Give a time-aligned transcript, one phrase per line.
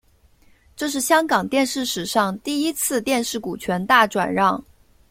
[0.75, 4.59] 这是香港电视史上第一次电视股权大转让。